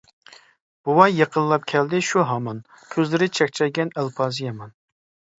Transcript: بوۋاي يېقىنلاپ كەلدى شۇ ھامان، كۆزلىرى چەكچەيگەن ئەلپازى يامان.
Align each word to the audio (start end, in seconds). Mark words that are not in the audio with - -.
بوۋاي 0.87 1.11
يېقىنلاپ 1.17 1.67
كەلدى 1.71 1.99
شۇ 2.07 2.23
ھامان، 2.29 2.61
كۆزلىرى 2.95 3.27
چەكچەيگەن 3.41 3.93
ئەلپازى 3.99 4.41
يامان. 4.47 4.73